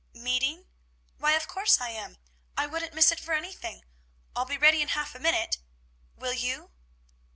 "Meeting? 0.15 0.65
Why, 1.19 1.33
of 1.33 1.47
course 1.47 1.79
I 1.79 1.89
am. 1.89 2.17
I 2.57 2.65
wouldn't 2.65 2.95
miss 2.95 3.11
it 3.11 3.19
for 3.19 3.33
anything. 3.35 3.83
I'll 4.35 4.45
be 4.45 4.57
ready 4.57 4.81
in 4.81 4.87
half 4.87 5.13
a 5.13 5.19
minute. 5.19 5.59
Will 6.17 6.33
you?" 6.33 6.71